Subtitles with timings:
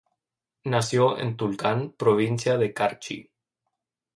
[0.63, 3.29] Nació en Tulcán, provincia de Carchi.